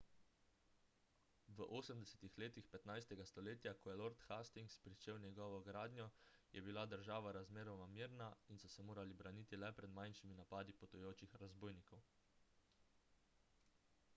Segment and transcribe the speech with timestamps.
[1.55, 6.07] v 80 letih 15 stoletja ko je lord hastings pričel njegovo gradnjo
[6.57, 11.37] je bila država razmeroma mirna in so se morali braniti le pred manjšimi napadi potujočih
[11.45, 12.09] razbojnikov